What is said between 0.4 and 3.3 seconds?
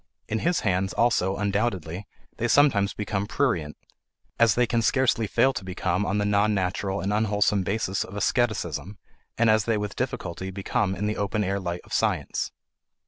hands, also, undoubtedly, they sometimes become